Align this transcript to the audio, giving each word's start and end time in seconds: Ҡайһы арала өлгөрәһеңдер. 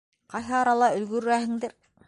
Ҡайһы 0.35 0.55
арала 0.61 0.89
өлгөрәһеңдер. 1.01 1.81